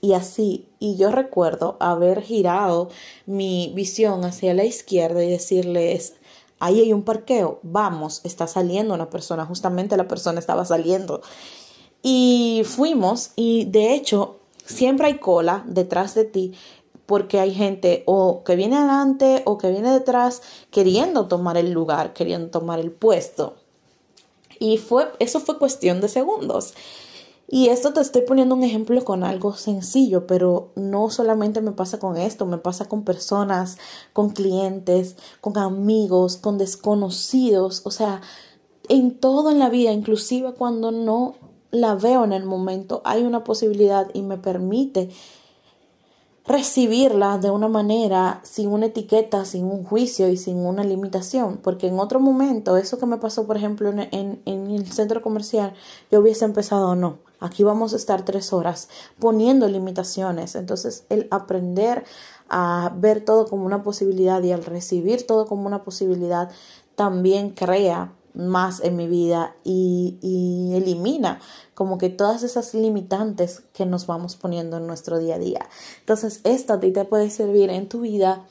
y 0.00 0.14
así. 0.14 0.66
Y 0.80 0.96
yo 0.96 1.12
recuerdo 1.12 1.76
haber 1.78 2.20
girado 2.20 2.88
mi 3.26 3.72
visión 3.76 4.24
hacia 4.24 4.52
la 4.52 4.64
izquierda 4.64 5.22
y 5.22 5.30
decirles, 5.30 6.14
ahí 6.58 6.80
hay 6.80 6.92
un 6.92 7.04
parqueo, 7.04 7.60
vamos, 7.62 8.22
está 8.24 8.48
saliendo 8.48 8.92
una 8.92 9.08
persona, 9.08 9.46
justamente 9.46 9.96
la 9.96 10.08
persona 10.08 10.40
estaba 10.40 10.64
saliendo. 10.64 11.22
Y 12.02 12.62
fuimos 12.64 13.30
y 13.36 13.66
de 13.66 13.94
hecho 13.94 14.40
siempre 14.72 15.06
hay 15.06 15.18
cola 15.18 15.64
detrás 15.66 16.14
de 16.14 16.24
ti 16.24 16.54
porque 17.06 17.40
hay 17.40 17.52
gente 17.52 18.04
o 18.06 18.42
que 18.44 18.56
viene 18.56 18.76
adelante 18.76 19.42
o 19.44 19.58
que 19.58 19.70
viene 19.70 19.92
detrás 19.92 20.42
queriendo 20.70 21.26
tomar 21.26 21.56
el 21.56 21.72
lugar, 21.72 22.12
queriendo 22.12 22.48
tomar 22.48 22.80
el 22.80 22.90
puesto. 22.90 23.56
Y 24.58 24.78
fue, 24.78 25.10
eso 25.18 25.40
fue 25.40 25.58
cuestión 25.58 26.00
de 26.00 26.08
segundos. 26.08 26.74
Y 27.48 27.68
esto 27.68 27.92
te 27.92 28.00
estoy 28.00 28.22
poniendo 28.22 28.54
un 28.54 28.62
ejemplo 28.62 29.04
con 29.04 29.24
algo 29.24 29.54
sencillo, 29.54 30.26
pero 30.26 30.70
no 30.74 31.10
solamente 31.10 31.60
me 31.60 31.72
pasa 31.72 31.98
con 31.98 32.16
esto, 32.16 32.46
me 32.46 32.56
pasa 32.56 32.86
con 32.86 33.04
personas, 33.04 33.76
con 34.14 34.30
clientes, 34.30 35.16
con 35.42 35.58
amigos, 35.58 36.38
con 36.38 36.56
desconocidos, 36.56 37.82
o 37.84 37.90
sea, 37.90 38.22
en 38.88 39.18
todo 39.18 39.50
en 39.50 39.58
la 39.58 39.68
vida, 39.68 39.92
inclusive 39.92 40.54
cuando 40.54 40.92
no 40.92 41.34
la 41.72 41.94
veo 41.94 42.22
en 42.22 42.32
el 42.32 42.44
momento, 42.44 43.00
hay 43.04 43.24
una 43.24 43.42
posibilidad 43.44 44.08
y 44.12 44.22
me 44.22 44.36
permite 44.36 45.08
recibirla 46.44 47.38
de 47.38 47.50
una 47.50 47.68
manera 47.68 48.40
sin 48.42 48.68
una 48.68 48.86
etiqueta, 48.86 49.44
sin 49.44 49.64
un 49.64 49.84
juicio 49.84 50.28
y 50.28 50.36
sin 50.36 50.58
una 50.58 50.84
limitación, 50.84 51.58
porque 51.62 51.86
en 51.86 51.98
otro 51.98 52.20
momento, 52.20 52.76
eso 52.76 52.98
que 52.98 53.06
me 53.06 53.16
pasó, 53.16 53.46
por 53.46 53.56
ejemplo, 53.56 53.90
en, 53.90 54.42
el 54.44 54.92
centro 54.92 55.22
comercial, 55.22 55.72
yo 56.10 56.20
hubiese 56.20 56.44
empezado, 56.44 56.94
no, 56.94 57.18
aquí 57.40 57.62
vamos 57.62 57.94
a 57.94 57.96
estar 57.96 58.24
tres 58.24 58.52
horas 58.52 58.88
poniendo 59.18 59.66
limitaciones. 59.68 60.56
Entonces, 60.56 61.04
el 61.08 61.28
aprender 61.30 62.04
a 62.48 62.92
ver 62.96 63.24
todo 63.24 63.46
como 63.46 63.64
una 63.64 63.82
posibilidad 63.82 64.42
y 64.42 64.52
al 64.52 64.64
recibir 64.64 65.26
todo 65.26 65.46
como 65.46 65.66
una 65.66 65.84
posibilidad, 65.84 66.50
también 66.96 67.50
crea 67.50 68.12
más 68.34 68.80
en 68.80 68.96
mi 68.96 69.06
vida 69.06 69.54
y, 69.64 70.70
elimina 70.74 71.40
como 71.74 71.98
que 71.98 72.08
todas 72.08 72.42
esas 72.42 72.74
limitantes 72.74 73.62
que 73.72 73.84
nos 73.86 74.06
vamos 74.06 74.36
poniendo 74.36 74.78
en 74.78 74.86
nuestro 74.86 75.18
día 75.18 75.34
a 75.34 75.38
día. 75.38 75.68
Entonces, 76.00 76.40
esto 76.44 76.74
a 76.74 76.80
ti 76.80 76.92
te 76.92 77.04
puede 77.04 77.30
servir 77.30 77.70
en 77.70 77.88
tu 77.88 78.00
vida 78.00 78.44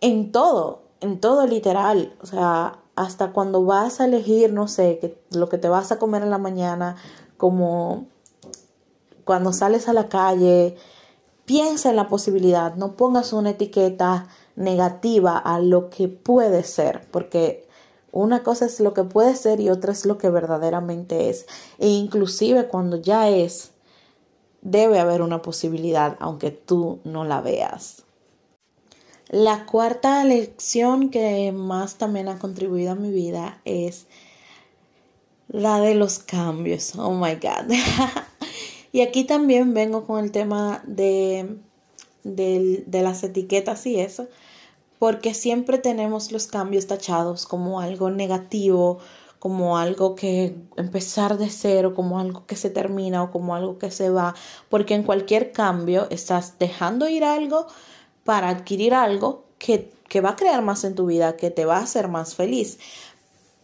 en 0.00 0.32
todo, 0.32 0.82
en 1.00 1.20
todo 1.20 1.46
literal, 1.46 2.14
o 2.22 2.26
sea, 2.26 2.78
hasta 2.96 3.32
cuando 3.32 3.64
vas 3.64 4.00
a 4.00 4.06
elegir, 4.06 4.52
no 4.52 4.68
sé, 4.68 4.98
que, 4.98 5.20
lo 5.30 5.48
que 5.48 5.58
te 5.58 5.68
vas 5.68 5.92
a 5.92 5.98
comer 5.98 6.22
en 6.22 6.30
la 6.30 6.38
mañana, 6.38 6.96
como 7.36 8.06
cuando 9.24 9.52
sales 9.52 9.88
a 9.88 9.92
la 9.92 10.08
calle, 10.08 10.76
piensa 11.44 11.90
en 11.90 11.96
la 11.96 12.08
posibilidad, 12.08 12.74
no 12.74 12.96
pongas 12.96 13.32
una 13.32 13.50
etiqueta 13.50 14.28
negativa 14.56 15.38
a 15.38 15.60
lo 15.60 15.90
que 15.90 16.08
puede 16.08 16.64
ser, 16.64 17.06
porque 17.10 17.67
una 18.12 18.42
cosa 18.42 18.66
es 18.66 18.80
lo 18.80 18.94
que 18.94 19.04
puede 19.04 19.36
ser 19.36 19.60
y 19.60 19.68
otra 19.68 19.92
es 19.92 20.06
lo 20.06 20.18
que 20.18 20.30
verdaderamente 20.30 21.28
es. 21.28 21.46
E 21.78 21.88
inclusive 21.88 22.66
cuando 22.66 22.96
ya 22.96 23.28
es, 23.28 23.72
debe 24.62 24.98
haber 24.98 25.22
una 25.22 25.42
posibilidad, 25.42 26.16
aunque 26.20 26.50
tú 26.50 27.00
no 27.04 27.24
la 27.24 27.40
veas. 27.40 28.04
La 29.28 29.66
cuarta 29.66 30.24
lección 30.24 31.10
que 31.10 31.52
más 31.52 31.96
también 31.96 32.28
ha 32.28 32.38
contribuido 32.38 32.92
a 32.92 32.94
mi 32.94 33.10
vida 33.10 33.60
es 33.66 34.06
la 35.48 35.80
de 35.80 35.94
los 35.94 36.18
cambios. 36.18 36.94
Oh 36.96 37.12
my 37.12 37.34
God. 37.34 37.70
y 38.92 39.02
aquí 39.02 39.24
también 39.24 39.74
vengo 39.74 40.06
con 40.06 40.24
el 40.24 40.32
tema 40.32 40.82
de, 40.86 41.58
de, 42.24 42.84
de 42.86 43.02
las 43.02 43.22
etiquetas 43.22 43.84
y 43.86 44.00
eso 44.00 44.28
porque 44.98 45.34
siempre 45.34 45.78
tenemos 45.78 46.32
los 46.32 46.46
cambios 46.46 46.86
tachados 46.86 47.46
como 47.46 47.80
algo 47.80 48.10
negativo, 48.10 48.98
como 49.38 49.78
algo 49.78 50.14
que 50.14 50.56
empezar 50.76 51.38
de 51.38 51.48
cero, 51.48 51.94
como 51.94 52.18
algo 52.18 52.44
que 52.46 52.56
se 52.56 52.70
termina 52.70 53.22
o 53.22 53.30
como 53.30 53.54
algo 53.54 53.78
que 53.78 53.90
se 53.90 54.10
va, 54.10 54.34
porque 54.68 54.94
en 54.94 55.04
cualquier 55.04 55.52
cambio 55.52 56.08
estás 56.10 56.58
dejando 56.58 57.08
ir 57.08 57.24
algo 57.24 57.66
para 58.24 58.48
adquirir 58.48 58.94
algo 58.94 59.44
que, 59.58 59.92
que 60.08 60.20
va 60.20 60.30
a 60.30 60.36
crear 60.36 60.62
más 60.62 60.84
en 60.84 60.94
tu 60.94 61.06
vida, 61.06 61.36
que 61.36 61.50
te 61.50 61.64
va 61.64 61.76
a 61.78 61.82
hacer 61.82 62.08
más 62.08 62.34
feliz. 62.34 62.78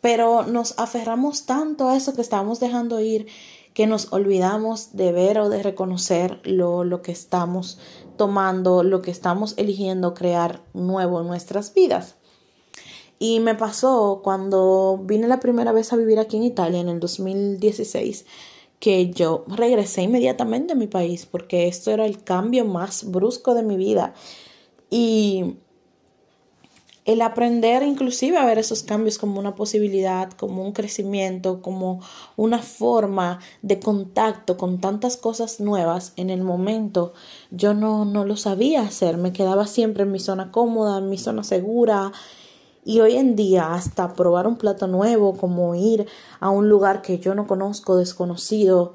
Pero 0.01 0.45
nos 0.45 0.79
aferramos 0.79 1.47
tanto 1.47 1.89
a 1.89 1.97
eso 1.97 2.15
que 2.15 2.21
estamos 2.21 2.61
dejando 2.61 3.01
ir 3.01 3.27
que 3.75 3.87
nos 3.89 4.13
olvidamos 4.13 4.97
de 4.97 5.11
ver 5.11 5.39
o 5.39 5.49
de 5.49 5.63
reconocer 5.63 6.41
lo, 6.45 6.85
lo 6.85 7.03
que 7.03 7.11
estamos 7.11 7.79
tomando, 8.17 8.83
lo 8.83 9.03
que 9.03 9.11
estamos 9.11 9.55
eligiendo 9.57 10.15
crear 10.15 10.63
nuevo 10.73 11.21
en 11.21 11.27
nuestras 11.27 11.75
vidas. 11.75 12.17
Y 13.19 13.41
me 13.41 13.55
pasó 13.55 14.21
cuando 14.23 15.01
vine 15.03 15.29
la 15.29 15.41
primera 15.41 15.73
vez 15.73 15.93
a 15.93 15.97
vivir 15.97 16.19
aquí 16.19 16.37
en 16.37 16.43
Italia 16.43 16.81
en 16.81 16.89
el 16.89 17.01
2016 17.01 18.27
que 18.81 19.11
yo 19.11 19.45
regresé 19.49 20.03
inmediatamente 20.03 20.75
a 20.75 20.77
mi 20.77 20.87
país 20.87 21.25
porque 21.25 21.69
esto 21.69 21.91
era 21.91 22.05
el 22.05 22.23
cambio 22.23 22.67
más 22.67 23.11
brusco 23.11 23.55
de 23.55 23.63
mi 23.63 23.77
vida. 23.77 24.13
Y 24.91 25.57
el 27.05 27.21
aprender 27.21 27.83
inclusive 27.83 28.39
a 28.39 28.47
ver 28.47 28.59
esos 28.59 28.83
cambios 28.83 29.19
como 29.19 29.39
una 29.39 29.55
posibilidad, 29.55 30.33
como 30.33 30.65
un 30.65 30.73
crecimiento, 30.73 31.61
como 31.61 32.01
una 32.37 32.61
forma 32.61 33.41
de 33.63 33.79
contacto 33.79 34.57
con 34.57 34.81
tantas 34.81 35.19
cosas 35.19 35.61
nuevas 35.61 36.15
en 36.17 36.31
el 36.31 36.43
momento, 36.43 37.13
yo 37.51 37.75
no, 37.75 38.07
no 38.07 38.25
lo 38.25 38.37
sabía 38.37 38.83
hacer, 38.83 39.19
me 39.19 39.33
quedaba 39.33 39.67
siempre 39.67 40.05
en 40.05 40.13
mi 40.13 40.19
zona 40.19 40.51
cómoda, 40.51 40.99
en 40.99 41.11
mi 41.11 41.19
zona 41.19 41.45
segura. 41.45 42.13
Y 42.87 43.01
hoy 43.01 43.17
en 43.17 43.35
día 43.35 43.73
hasta 43.73 44.13
probar 44.13 44.47
un 44.47 44.57
plato 44.57 44.87
nuevo, 44.87 45.39
como 45.39 45.75
ir 45.75 46.07
a 46.39 46.51
un 46.51 46.69
lugar 46.69 47.01
que 47.01 47.19
yo 47.19 47.35
no 47.35 47.47
conozco, 47.47 47.97
desconocido, 47.97 48.93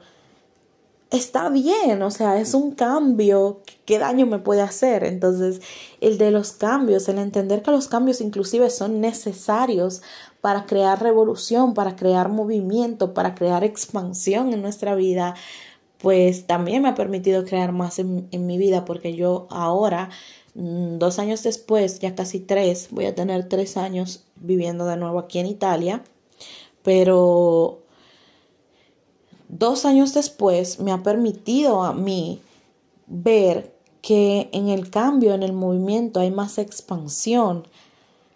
está 1.11 1.49
bien, 1.49 2.01
o 2.03 2.11
sea, 2.11 2.39
es 2.39 2.53
un 2.53 2.71
cambio, 2.71 3.61
¿qué 3.85 3.99
daño 3.99 4.25
me 4.25 4.39
puede 4.39 4.61
hacer? 4.61 5.03
Entonces, 5.03 5.61
el 6.01 6.17
de 6.17 6.31
los 6.31 6.51
cambios, 6.51 7.09
el 7.09 7.17
entender 7.17 7.63
que 7.63 7.71
los 7.71 7.87
cambios 7.87 8.21
inclusive 8.21 8.69
son 8.69 9.01
necesarios 9.01 10.01
para 10.41 10.65
crear 10.65 11.01
revolución, 11.01 11.73
para 11.73 11.95
crear 11.95 12.29
movimiento, 12.29 13.13
para 13.13 13.35
crear 13.35 13.63
expansión 13.63 14.53
en 14.53 14.61
nuestra 14.61 14.95
vida, 14.95 15.35
pues 15.99 16.47
también 16.47 16.83
me 16.83 16.89
ha 16.89 16.95
permitido 16.95 17.43
crear 17.45 17.71
más 17.73 17.99
en, 17.99 18.27
en 18.31 18.45
mi 18.45 18.57
vida, 18.57 18.85
porque 18.85 19.15
yo 19.15 19.47
ahora, 19.49 20.09
mm, 20.55 20.97
dos 20.99 21.19
años 21.19 21.43
después, 21.43 21.99
ya 21.99 22.15
casi 22.15 22.39
tres, 22.39 22.89
voy 22.91 23.05
a 23.05 23.15
tener 23.15 23.49
tres 23.49 23.77
años 23.77 24.23
viviendo 24.35 24.85
de 24.85 24.97
nuevo 24.97 25.19
aquí 25.19 25.39
en 25.39 25.47
Italia, 25.47 26.03
pero 26.83 27.81
dos 29.49 29.83
años 29.83 30.13
después 30.13 30.79
me 30.79 30.91
ha 30.91 31.03
permitido 31.03 31.83
a 31.83 31.93
mí 31.93 32.39
ver 33.07 33.75
que 34.01 34.49
en 34.53 34.69
el 34.69 34.89
cambio, 34.89 35.33
en 35.33 35.43
el 35.43 35.53
movimiento, 35.53 36.21
hay 36.21 36.31
más 36.31 36.57
expansión, 36.57 37.67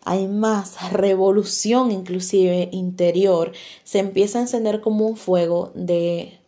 hay 0.04 0.28
más 0.28 0.92
revolución 0.92 1.92
inclusive 1.92 2.70
interior, 2.72 3.54
se 3.84 4.00
empieza 4.00 4.40
a 4.40 4.42
encender 4.42 4.82
como 4.82 5.08
un 5.08 5.16
fuego 5.16 5.72
de, 5.76 6.40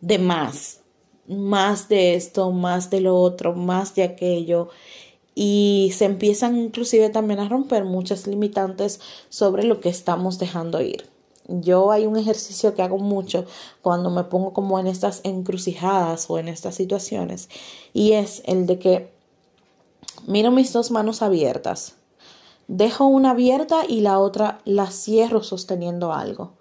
de 0.00 0.18
más, 0.18 0.80
más 1.26 1.88
de 1.88 2.14
esto, 2.14 2.52
más 2.52 2.90
de 2.90 3.00
lo 3.00 3.16
otro, 3.16 3.54
más 3.54 3.94
de 3.94 4.04
aquello. 4.04 4.68
Y 5.34 5.92
se 5.96 6.04
empiezan 6.04 6.58
inclusive 6.58 7.08
también 7.08 7.40
a 7.40 7.48
romper 7.48 7.84
muchas 7.84 8.26
limitantes 8.26 9.00
sobre 9.28 9.62
lo 9.62 9.80
que 9.80 9.88
estamos 9.88 10.38
dejando 10.38 10.82
ir. 10.82 11.06
Yo 11.50 11.90
hay 11.90 12.06
un 12.06 12.16
ejercicio 12.16 12.74
que 12.74 12.82
hago 12.82 12.98
mucho 12.98 13.44
cuando 13.82 14.08
me 14.08 14.22
pongo 14.22 14.52
como 14.52 14.78
en 14.78 14.86
estas 14.86 15.20
encrucijadas 15.24 16.30
o 16.30 16.38
en 16.38 16.46
estas 16.46 16.76
situaciones 16.76 17.48
y 17.92 18.12
es 18.12 18.42
el 18.46 18.66
de 18.66 18.78
que 18.78 19.12
miro 20.28 20.52
mis 20.52 20.72
dos 20.72 20.92
manos 20.92 21.22
abiertas, 21.22 21.94
dejo 22.68 23.06
una 23.06 23.30
abierta 23.30 23.82
y 23.88 24.00
la 24.00 24.20
otra 24.20 24.60
la 24.64 24.90
cierro 24.92 25.42
sosteniendo 25.42 26.12
algo. 26.12 26.52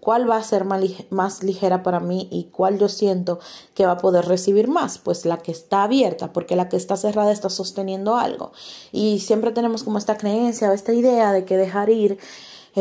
¿Cuál 0.00 0.30
va 0.30 0.36
a 0.36 0.42
ser 0.44 0.64
más 0.64 1.42
ligera 1.42 1.82
para 1.82 1.98
mí 1.98 2.28
y 2.30 2.44
cuál 2.44 2.78
yo 2.78 2.88
siento 2.88 3.40
que 3.74 3.84
va 3.84 3.92
a 3.92 3.98
poder 3.98 4.26
recibir 4.26 4.68
más? 4.68 4.98
Pues 4.98 5.24
la 5.24 5.38
que 5.38 5.50
está 5.50 5.82
abierta, 5.82 6.32
porque 6.32 6.54
la 6.54 6.68
que 6.68 6.76
está 6.76 6.96
cerrada 6.96 7.32
está 7.32 7.50
sosteniendo 7.50 8.16
algo. 8.16 8.52
Y 8.92 9.18
siempre 9.18 9.50
tenemos 9.50 9.82
como 9.82 9.98
esta 9.98 10.16
creencia 10.16 10.70
o 10.70 10.72
esta 10.72 10.92
idea 10.92 11.32
de 11.32 11.44
que 11.44 11.56
dejar 11.56 11.90
ir 11.90 12.18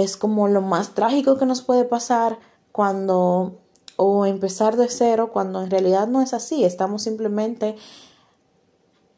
es 0.04 0.18
como 0.18 0.48
lo 0.48 0.62
más 0.62 0.94
trágico 0.94 1.38
que 1.38 1.46
nos 1.46 1.62
puede 1.62 1.84
pasar 1.84 2.39
cuando 2.72 3.60
o 3.98 4.25
empezar 4.25 4.77
de 4.77 4.89
cero 4.89 5.32
cuando 5.34 5.62
en 5.62 5.72
realidad 5.72 6.08
no 6.08 6.22
es 6.22 6.34
así. 6.34 6.63
Estamos 6.63 7.01
simplemente 7.01 7.75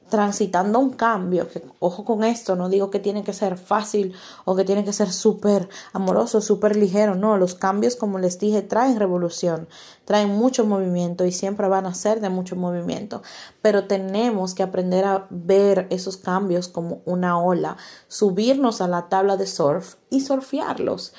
transitando 0.10 0.80
un 0.80 0.92
cambio, 0.92 1.48
que 1.48 1.64
ojo 1.80 2.04
con 2.04 2.24
esto, 2.24 2.56
no 2.56 2.70
digo 2.70 2.90
que 2.90 3.00
tiene 3.00 3.24
que 3.24 3.34
ser 3.34 3.58
fácil 3.58 4.14
o 4.46 4.56
que 4.56 4.66
tiene 4.66 4.84
que 4.84 4.94
ser 4.94 5.12
súper 5.12 5.70
amoroso, 5.94 6.42
súper 6.42 6.76
ligero, 6.76 7.16
no, 7.16 7.38
los 7.38 7.56
cambios 7.56 7.96
como 7.96 8.20
les 8.20 8.40
dije 8.40 8.62
traen 8.62 9.00
revolución, 9.00 9.68
traen 10.06 10.30
mucho 10.30 10.66
movimiento 10.66 11.26
y 11.26 11.32
siempre 11.32 11.68
van 11.68 11.86
a 11.86 11.94
ser 11.94 12.20
de 12.20 12.30
mucho 12.30 12.56
movimiento, 12.56 13.22
pero 13.62 13.86
tenemos 13.86 14.54
que 14.54 14.64
aprender 14.64 15.06
a 15.06 15.28
ver 15.30 15.88
esos 15.90 16.18
cambios 16.18 16.68
como 16.68 17.02
una 17.06 17.40
ola, 17.40 17.78
subirnos 18.08 18.82
a 18.82 18.88
la 18.88 19.08
tabla 19.10 19.38
de 19.38 19.48
surf 19.48 19.96
y 20.10 20.22
surfearlos, 20.22 21.14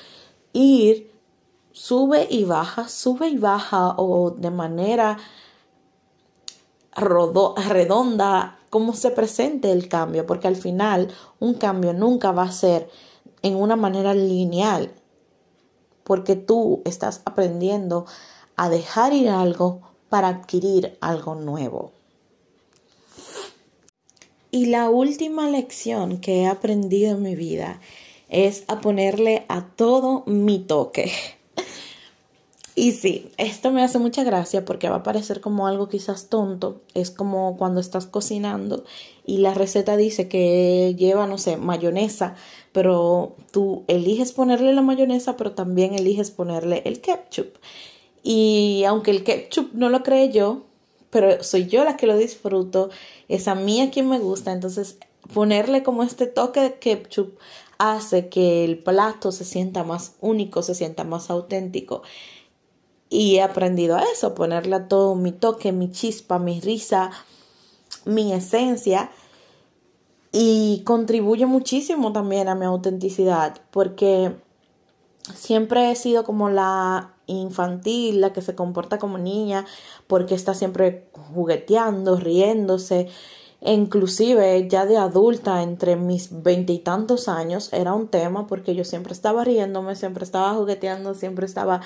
ir 0.53 1.11
sube 1.71 2.27
y 2.29 2.43
baja, 2.43 2.87
sube 2.87 3.29
y 3.29 3.37
baja 3.37 3.95
o 3.97 4.31
de 4.31 4.51
manera 4.51 5.17
redonda, 6.95 8.59
cómo 8.71 8.95
se 8.95 9.11
presente 9.11 9.71
el 9.71 9.89
cambio, 9.89 10.25
porque 10.25 10.47
al 10.47 10.55
final 10.55 11.09
un 11.39 11.55
cambio 11.55 11.93
nunca 11.93 12.31
va 12.31 12.43
a 12.43 12.51
ser 12.51 12.89
en 13.43 13.57
una 13.57 13.75
manera 13.75 14.13
lineal, 14.15 14.91
porque 16.05 16.35
tú 16.35 16.81
estás 16.85 17.21
aprendiendo 17.25 18.05
a 18.55 18.69
dejar 18.69 19.13
ir 19.13 19.29
algo 19.29 19.81
para 20.07 20.29
adquirir 20.29 20.97
algo 21.01 21.35
nuevo. 21.35 21.91
Y 24.51 24.67
la 24.67 24.89
última 24.89 25.49
lección 25.49 26.19
que 26.19 26.41
he 26.41 26.47
aprendido 26.47 27.11
en 27.11 27.21
mi 27.21 27.35
vida 27.35 27.81
es 28.29 28.63
a 28.69 28.79
ponerle 28.79 29.45
a 29.49 29.65
todo 29.65 30.23
mi 30.27 30.59
toque. 30.59 31.11
Y 32.73 32.93
sí, 32.93 33.29
esto 33.37 33.71
me 33.71 33.83
hace 33.83 33.99
mucha 33.99 34.23
gracia 34.23 34.63
porque 34.63 34.89
va 34.89 34.97
a 34.97 35.03
parecer 35.03 35.41
como 35.41 35.67
algo 35.67 35.89
quizás 35.89 36.29
tonto. 36.29 36.81
Es 36.93 37.11
como 37.11 37.57
cuando 37.57 37.81
estás 37.81 38.05
cocinando 38.05 38.85
y 39.25 39.39
la 39.39 39.53
receta 39.53 39.97
dice 39.97 40.29
que 40.29 40.95
lleva, 40.97 41.27
no 41.27 41.37
sé, 41.37 41.57
mayonesa, 41.57 42.35
pero 42.71 43.35
tú 43.51 43.83
eliges 43.87 44.31
ponerle 44.31 44.73
la 44.73 44.81
mayonesa, 44.81 45.35
pero 45.35 45.51
también 45.51 45.93
eliges 45.95 46.31
ponerle 46.31 46.81
el 46.85 47.01
ketchup. 47.01 47.57
Y 48.23 48.83
aunque 48.87 49.11
el 49.11 49.23
ketchup 49.23 49.73
no 49.73 49.89
lo 49.89 50.01
cree 50.03 50.31
yo, 50.31 50.63
pero 51.09 51.43
soy 51.43 51.65
yo 51.67 51.83
la 51.83 51.97
que 51.97 52.07
lo 52.07 52.15
disfruto, 52.15 52.89
es 53.27 53.49
a 53.49 53.55
mí 53.55 53.81
a 53.81 53.91
quien 53.91 54.07
me 54.07 54.19
gusta, 54.19 54.53
entonces 54.53 54.97
ponerle 55.33 55.83
como 55.83 56.03
este 56.03 56.25
toque 56.25 56.61
de 56.61 56.75
ketchup 56.75 57.37
hace 57.77 58.29
que 58.29 58.63
el 58.63 58.77
plato 58.77 59.31
se 59.31 59.43
sienta 59.43 59.83
más 59.83 60.15
único, 60.21 60.61
se 60.61 60.75
sienta 60.75 61.03
más 61.03 61.29
auténtico. 61.29 62.03
Y 63.13 63.35
he 63.35 63.41
aprendido 63.41 63.97
a 63.97 64.03
eso, 64.03 64.33
ponerle 64.33 64.73
a 64.77 64.87
todo 64.87 65.15
mi 65.15 65.33
toque, 65.33 65.73
mi 65.73 65.91
chispa, 65.91 66.39
mi 66.39 66.61
risa, 66.61 67.11
mi 68.05 68.31
esencia. 68.31 69.11
Y 70.31 70.81
contribuye 70.85 71.45
muchísimo 71.45 72.13
también 72.13 72.47
a 72.47 72.55
mi 72.55 72.63
autenticidad, 72.63 73.59
porque 73.69 74.33
siempre 75.35 75.91
he 75.91 75.95
sido 75.97 76.23
como 76.23 76.49
la 76.49 77.13
infantil, 77.27 78.21
la 78.21 78.31
que 78.31 78.41
se 78.41 78.55
comporta 78.55 78.97
como 78.97 79.17
niña, 79.17 79.65
porque 80.07 80.33
está 80.33 80.53
siempre 80.53 81.09
jugueteando, 81.33 82.15
riéndose. 82.15 83.09
E 83.59 83.73
inclusive 83.73 84.69
ya 84.69 84.85
de 84.85 84.95
adulta, 84.95 85.63
entre 85.63 85.97
mis 85.97 86.29
veintitantos 86.43 87.27
años, 87.27 87.73
era 87.73 87.93
un 87.93 88.07
tema 88.07 88.47
porque 88.47 88.73
yo 88.73 88.85
siempre 88.85 89.11
estaba 89.11 89.43
riéndome, 89.43 89.97
siempre 89.97 90.23
estaba 90.23 90.53
jugueteando, 90.53 91.13
siempre 91.13 91.45
estaba 91.45 91.81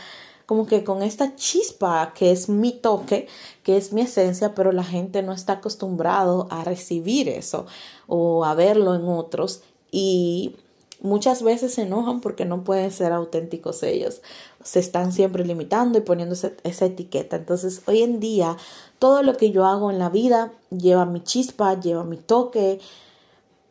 como 0.45 0.67
que 0.67 0.83
con 0.83 1.01
esta 1.01 1.35
chispa 1.35 2.13
que 2.13 2.31
es 2.31 2.49
mi 2.49 2.71
toque, 2.71 3.27
que 3.63 3.77
es 3.77 3.93
mi 3.93 4.01
esencia, 4.01 4.53
pero 4.53 4.71
la 4.71 4.83
gente 4.83 5.23
no 5.23 5.33
está 5.33 5.53
acostumbrado 5.53 6.47
a 6.51 6.63
recibir 6.63 7.29
eso 7.29 7.65
o 8.07 8.45
a 8.45 8.53
verlo 8.53 8.95
en 8.95 9.07
otros 9.07 9.63
y 9.91 10.55
muchas 11.01 11.43
veces 11.43 11.73
se 11.73 11.83
enojan 11.83 12.21
porque 12.21 12.45
no 12.45 12.63
pueden 12.63 12.91
ser 12.91 13.11
auténticos 13.11 13.83
ellos. 13.83 14.21
Se 14.63 14.79
están 14.79 15.11
siempre 15.11 15.45
limitando 15.45 15.97
y 15.97 16.01
poniendo 16.01 16.35
esa 16.35 16.85
etiqueta. 16.85 17.37
Entonces, 17.37 17.81
hoy 17.85 18.01
en 18.01 18.19
día, 18.19 18.57
todo 18.99 19.23
lo 19.23 19.37
que 19.37 19.51
yo 19.51 19.65
hago 19.65 19.91
en 19.91 19.99
la 19.99 20.09
vida 20.09 20.51
lleva 20.69 21.05
mi 21.05 21.21
chispa, 21.21 21.79
lleva 21.79 22.03
mi 22.03 22.17
toque, 22.17 22.79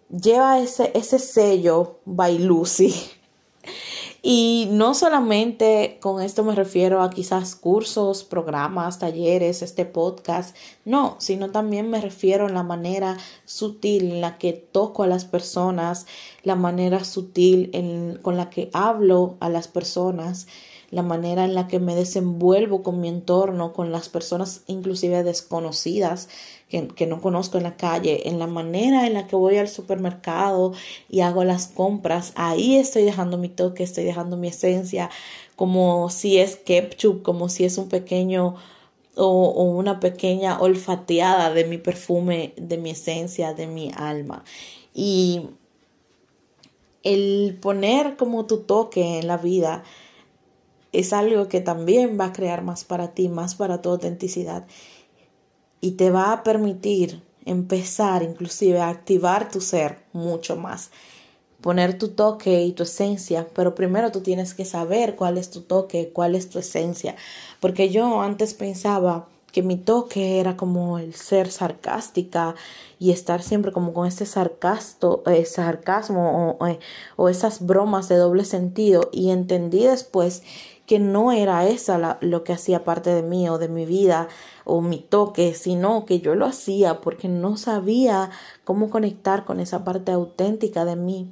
lleva 0.09 0.61
ese, 0.61 0.93
ese 0.95 1.19
sello 1.19 1.99
by 2.05 2.39
Lucy. 2.39 2.95
Y 4.27 4.69
no 4.71 4.95
solamente 4.95 5.99
con 6.01 6.23
esto 6.23 6.45
me 6.45 6.55
refiero 6.55 7.03
a 7.03 7.11
quizás 7.11 7.55
cursos, 7.55 8.25
programas, 8.25 8.99
talleres, 8.99 9.61
este 9.61 9.85
podcast, 9.85 10.57
no, 10.87 11.17
sino 11.19 11.51
también 11.51 11.91
me 11.91 12.01
refiero 12.01 12.47
a 12.47 12.49
la 12.49 12.63
manera 12.63 13.19
sutil 13.45 14.13
en 14.13 14.21
la 14.23 14.39
que 14.39 14.55
toco 14.55 15.03
a 15.03 15.09
las 15.09 15.27
personas, 15.27 16.07
la 16.43 16.55
manera 16.55 17.05
sutil 17.05 17.69
en, 17.75 18.19
con 18.23 18.39
la 18.39 18.49
que 18.49 18.71
hablo 18.73 19.37
a 19.41 19.51
las 19.51 19.69
personas, 19.69 20.47
la 20.91 21.03
manera 21.03 21.45
en 21.45 21.55
la 21.55 21.67
que 21.69 21.79
me 21.79 21.95
desenvuelvo 21.95 22.83
con 22.83 23.01
mi 23.01 23.09
entorno, 23.09 23.73
con 23.73 23.93
las 23.93 24.09
personas 24.09 24.63
inclusive 24.67 25.23
desconocidas 25.23 26.29
que, 26.69 26.89
que, 26.89 27.07
no 27.07 27.21
conozco 27.21 27.59
en 27.59 27.65
la 27.65 27.77
calle, 27.77 28.29
en 28.29 28.39
la 28.39 28.47
manera 28.47 29.07
en 29.07 29.15
la 29.15 29.27
que 29.27 29.37
voy 29.37 29.57
al 29.57 29.69
supermercado 29.69 30.73
y 31.09 31.21
hago 31.21 31.45
las 31.45 31.67
compras, 31.67 32.33
ahí 32.37 32.77
estoy 32.77 33.03
dejando 33.05 33.39
mi 33.39 33.49
toque, 33.49 33.83
estoy 33.83 34.05
dejando 34.05 34.37
mi 34.37 34.49
esencia, 34.49 35.11
como 35.57 36.11
si 36.11 36.39
es 36.39 36.57
ketchup, 36.57 37.23
como 37.23 37.49
si 37.49 37.65
es 37.65 37.79
un 37.79 37.89
pequeño 37.89 38.57
o, 39.17 39.27
o 39.27 39.65
una 39.65 40.01
pequeña 40.01 40.61
olfateada 40.61 41.53
de 41.53 41.65
mi 41.65 41.79
perfume, 41.79 42.53
de 42.57 42.79
mi 42.79 42.91
esencia, 42.91 43.55
de 43.55 43.67
mi 43.67 43.93
alma. 43.97 44.45
Y 44.93 45.43
el 47.05 47.59
poner 47.61 48.17
como 48.17 48.47
tu 48.47 48.61
toque 48.61 49.19
en 49.19 49.29
la 49.29 49.37
vida, 49.37 49.85
es 50.95 51.13
algo 51.13 51.49
que 51.49 51.61
también 51.61 52.19
va 52.19 52.27
a 52.27 52.33
crear 52.33 52.63
más 52.63 52.85
para 52.85 53.13
ti, 53.13 53.29
más 53.29 53.55
para 53.55 53.83
tu 53.83 53.91
autenticidad. 53.91 54.67
Y 55.81 55.93
te 55.93 56.11
va 56.11 56.33
a 56.33 56.43
permitir 56.43 57.23
empezar 57.45 58.23
inclusive 58.23 58.81
a 58.81 58.89
activar 58.89 59.51
tu 59.51 59.61
ser 59.61 59.99
mucho 60.13 60.57
más, 60.57 60.91
poner 61.61 61.99
tu 61.99 62.09
toque 62.09 62.63
y 62.63 62.73
tu 62.73 62.85
esencia, 62.85 63.47
pero 63.55 63.75
primero 63.75 64.11
tú 64.11 64.21
tienes 64.21 64.55
que 64.55 64.65
saber 64.65 65.15
cuál 65.17 65.39
es 65.39 65.51
tu 65.51 65.63
toque, 65.63 66.11
cuál 66.13 66.35
es 66.35 66.49
tu 66.49 66.59
esencia, 66.59 67.17
porque 67.61 67.91
yo 67.91 68.23
antes 68.23 68.55
pensaba 68.55 69.27
que 69.55 69.63
mi 69.63 69.77
toque 69.77 70.41
era 70.41 70.57
como 70.57 70.99
el 70.99 71.15
ser 71.15 71.49
sarcástica 71.49 72.57
y 72.99 73.13
estar 73.13 73.41
siempre 73.41 73.71
como 73.71 73.93
con 73.95 74.11
sarcasto, 74.11 75.23
eh, 75.27 75.45
sarcasmo 75.45 76.57
o, 76.59 76.79
o 77.15 77.29
esas 77.29 77.65
bromas 77.65 78.09
de 78.09 78.17
doble 78.17 78.45
sentido. 78.45 79.11
Y 79.13 79.31
entendí 79.31 79.85
después 79.85 80.43
que 80.87 80.99
no 80.99 81.33
era 81.33 81.67
esa 81.67 82.19
lo 82.21 82.45
que 82.45 82.53
hacía 82.53 82.85
parte 82.85 83.11
de 83.11 83.23
mí 83.23 83.49
o 83.49 83.59
de 83.59 83.69
mi 83.69 83.87
vida 83.87 84.29
o 84.65 84.81
mi 84.81 84.99
toque, 84.99 85.55
sino 85.55 86.05
que 86.05 86.21
yo 86.21 86.35
lo 86.35 86.47
hacía 86.47 87.01
porque 87.01 87.29
no 87.29 87.57
sabía 87.57 88.31
cómo 88.65 88.91
conectar 88.91 89.45
con 89.45 89.61
esa 89.61 89.85
parte 89.85 90.13
auténtica 90.13 90.85
de 90.85 90.97
mí 90.97 91.31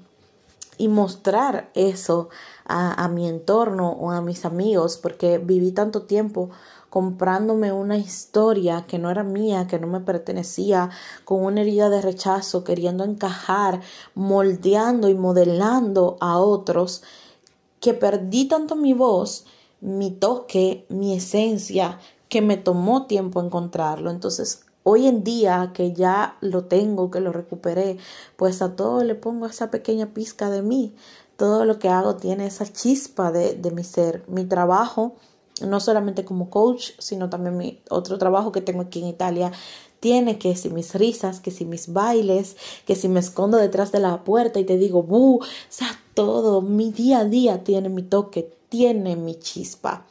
y 0.78 0.88
mostrar 0.88 1.70
eso 1.74 2.30
a, 2.64 3.04
a 3.04 3.08
mi 3.08 3.28
entorno 3.28 3.90
o 3.90 4.10
a 4.10 4.22
mis 4.22 4.44
amigos, 4.44 4.96
porque 4.96 5.38
viví 5.38 5.72
tanto 5.72 6.02
tiempo 6.02 6.50
comprándome 6.92 7.72
una 7.72 7.96
historia 7.96 8.84
que 8.86 8.98
no 8.98 9.10
era 9.10 9.22
mía, 9.22 9.66
que 9.66 9.78
no 9.78 9.86
me 9.86 10.00
pertenecía, 10.00 10.90
con 11.24 11.42
una 11.42 11.62
herida 11.62 11.88
de 11.88 12.02
rechazo, 12.02 12.64
queriendo 12.64 13.04
encajar, 13.04 13.80
moldeando 14.14 15.08
y 15.08 15.14
modelando 15.14 16.18
a 16.20 16.36
otros 16.36 17.02
que 17.82 17.92
perdí 17.94 18.46
tanto 18.46 18.76
mi 18.76 18.94
voz, 18.94 19.44
mi 19.80 20.12
toque, 20.12 20.86
mi 20.88 21.14
esencia, 21.14 21.98
que 22.28 22.40
me 22.40 22.56
tomó 22.56 23.06
tiempo 23.06 23.42
encontrarlo. 23.42 24.10
Entonces, 24.10 24.64
hoy 24.84 25.08
en 25.08 25.24
día 25.24 25.72
que 25.74 25.92
ya 25.92 26.38
lo 26.40 26.64
tengo, 26.66 27.10
que 27.10 27.20
lo 27.20 27.32
recuperé, 27.32 27.98
pues 28.36 28.62
a 28.62 28.76
todo 28.76 29.02
le 29.02 29.16
pongo 29.16 29.46
esa 29.46 29.72
pequeña 29.72 30.14
pizca 30.14 30.48
de 30.48 30.62
mí. 30.62 30.94
Todo 31.36 31.64
lo 31.64 31.80
que 31.80 31.88
hago 31.88 32.14
tiene 32.14 32.46
esa 32.46 32.72
chispa 32.72 33.32
de, 33.32 33.54
de 33.54 33.72
mi 33.72 33.82
ser. 33.82 34.22
Mi 34.28 34.44
trabajo, 34.44 35.16
no 35.60 35.80
solamente 35.80 36.24
como 36.24 36.50
coach, 36.50 36.92
sino 37.00 37.28
también 37.28 37.56
mi 37.56 37.82
otro 37.90 38.16
trabajo 38.16 38.52
que 38.52 38.60
tengo 38.60 38.82
aquí 38.82 39.00
en 39.00 39.08
Italia, 39.08 39.50
tiene 40.02 40.36
que 40.36 40.56
si 40.56 40.68
mis 40.68 40.96
risas, 40.96 41.38
que 41.38 41.52
si 41.52 41.64
mis 41.64 41.92
bailes, 41.92 42.56
que 42.86 42.96
si 42.96 43.06
me 43.06 43.20
escondo 43.20 43.56
detrás 43.56 43.92
de 43.92 44.00
la 44.00 44.24
puerta 44.24 44.58
y 44.58 44.64
te 44.64 44.76
digo, 44.76 45.04
bu, 45.04 45.36
o 45.36 45.46
sea, 45.68 45.96
todo, 46.14 46.60
mi 46.60 46.90
día 46.90 47.20
a 47.20 47.24
día 47.24 47.62
tiene 47.62 47.88
mi 47.88 48.02
toque, 48.02 48.52
tiene 48.68 49.14
mi 49.14 49.36
chispa. 49.36 50.04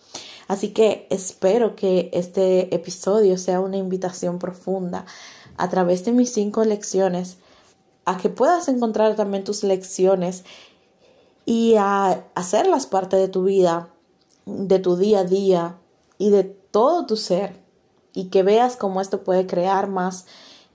Así 0.48 0.70
que 0.70 1.08
espero 1.10 1.76
que 1.76 2.10
este 2.14 2.74
episodio 2.74 3.38
sea 3.38 3.60
una 3.60 3.76
invitación 3.76 4.40
profunda 4.40 5.06
a 5.58 5.70
través 5.70 6.06
de 6.06 6.14
mis 6.14 6.32
cinco 6.32 6.64
lecciones 6.64 7.36
a 8.06 8.16
que 8.16 8.30
puedas 8.30 8.70
encontrar 8.70 9.18
también 9.18 9.44
tus 9.44 9.62
lecciones 9.62 10.46
y 11.46 11.76
a 11.78 12.28
hacerlas 12.34 12.86
parte 12.86 13.18
de 13.18 13.28
tu 13.28 13.44
vida, 13.44 13.90
de 14.46 14.80
tu 14.80 14.96
día 14.96 15.20
a 15.20 15.26
día 15.26 15.78
y 16.18 16.30
de 16.30 16.46
todo 16.46 17.06
tu 17.06 17.18
ser 17.18 17.60
y 18.14 18.26
que 18.26 18.44
veas 18.44 18.76
cómo 18.76 19.02
esto 19.02 19.24
puede 19.24 19.46
crear 19.48 19.88
más, 19.88 20.26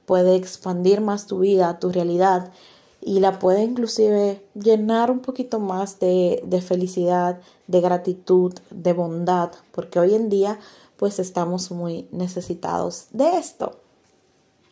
puede 0.06 0.36
expandir 0.36 1.00
más 1.00 1.26
tu 1.26 1.40
vida, 1.40 1.78
tu 1.78 1.90
realidad 1.90 2.52
y 3.00 3.20
la 3.20 3.38
puede 3.38 3.62
inclusive 3.62 4.42
llenar 4.54 5.10
un 5.10 5.20
poquito 5.20 5.60
más 5.60 6.00
de, 6.00 6.42
de 6.44 6.60
felicidad, 6.60 7.40
de 7.66 7.80
gratitud, 7.80 8.54
de 8.70 8.92
bondad, 8.92 9.52
porque 9.72 10.00
hoy 10.00 10.14
en 10.14 10.28
día 10.28 10.58
pues 10.96 11.18
estamos 11.18 11.70
muy 11.70 12.08
necesitados 12.10 13.06
de 13.12 13.38
esto. 13.38 13.78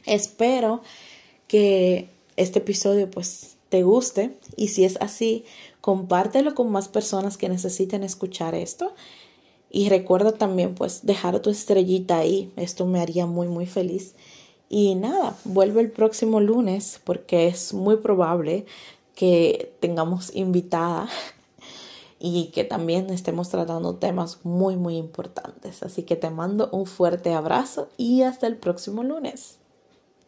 Espero 0.06 0.80
que 1.48 2.10
este 2.36 2.58
episodio 2.58 3.10
pues 3.10 3.56
te 3.68 3.82
guste 3.82 4.36
y 4.56 4.68
si 4.68 4.84
es 4.84 4.96
así, 5.00 5.44
compártelo 5.80 6.54
con 6.54 6.70
más 6.70 6.88
personas 6.88 7.36
que 7.36 7.48
necesiten 7.48 8.02
escuchar 8.02 8.54
esto. 8.54 8.94
Y 9.76 9.88
recuerda 9.88 10.30
también 10.30 10.76
pues 10.76 11.04
dejar 11.04 11.40
tu 11.40 11.50
estrellita 11.50 12.18
ahí, 12.18 12.52
esto 12.54 12.86
me 12.86 13.00
haría 13.00 13.26
muy 13.26 13.48
muy 13.48 13.66
feliz. 13.66 14.14
Y 14.68 14.94
nada, 14.94 15.36
vuelve 15.42 15.80
el 15.80 15.90
próximo 15.90 16.38
lunes 16.38 17.00
porque 17.02 17.48
es 17.48 17.74
muy 17.74 17.96
probable 17.96 18.66
que 19.16 19.74
tengamos 19.80 20.32
invitada 20.36 21.08
y 22.20 22.52
que 22.54 22.62
también 22.62 23.10
estemos 23.10 23.48
tratando 23.48 23.96
temas 23.96 24.38
muy 24.44 24.76
muy 24.76 24.96
importantes. 24.96 25.82
Así 25.82 26.04
que 26.04 26.14
te 26.14 26.30
mando 26.30 26.68
un 26.70 26.86
fuerte 26.86 27.34
abrazo 27.34 27.88
y 27.96 28.22
hasta 28.22 28.46
el 28.46 28.56
próximo 28.56 29.02
lunes. 29.02 29.58